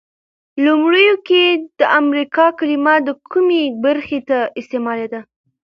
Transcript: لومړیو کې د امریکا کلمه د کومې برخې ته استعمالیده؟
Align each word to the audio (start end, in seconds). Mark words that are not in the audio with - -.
لومړیو 0.65 1.15
کې 1.27 1.41
د 1.79 1.81
امریکا 2.01 2.45
کلمه 2.59 2.95
د 3.07 3.09
کومې 3.31 3.63
برخې 3.83 4.19
ته 4.29 4.37
استعمالیده؟ 4.59 5.19